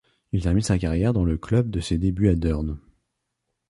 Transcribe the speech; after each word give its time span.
Il 0.31 0.41
termine 0.41 0.63
sa 0.63 0.79
carrière 0.79 1.13
dans 1.13 1.25
le 1.25 1.37
club 1.37 1.69
de 1.69 1.79
ses 1.79 1.99
débuts 1.99 2.29
à 2.29 2.33
Deurne. 2.35 2.79